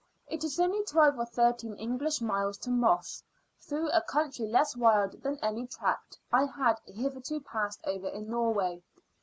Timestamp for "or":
1.19-1.27